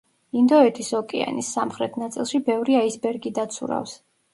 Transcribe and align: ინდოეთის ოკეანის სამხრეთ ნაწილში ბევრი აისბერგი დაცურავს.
ინდოეთის 0.39 0.89
ოკეანის 1.01 1.53
სამხრეთ 1.59 2.03
ნაწილში 2.07 2.45
ბევრი 2.51 2.83
აისბერგი 2.85 3.39
დაცურავს. 3.41 4.01